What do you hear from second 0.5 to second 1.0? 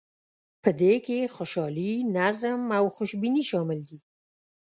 په دې